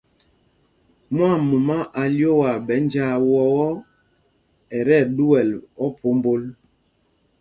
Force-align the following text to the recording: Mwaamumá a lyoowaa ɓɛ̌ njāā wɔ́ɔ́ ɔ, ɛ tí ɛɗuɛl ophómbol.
Mwaamumá 1.15 1.77
a 2.01 2.03
lyoowaa 2.15 2.57
ɓɛ̌ 2.67 2.77
njāā 2.85 3.15
wɔ́ɔ́ 3.29 3.57
ɔ, 3.67 3.71
ɛ 4.75 4.79
tí 4.87 4.93
ɛɗuɛl 5.01 5.49
ophómbol. 5.83 6.41